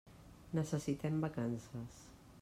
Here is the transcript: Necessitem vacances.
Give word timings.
Necessitem 0.59 1.19
vacances. 1.25 2.01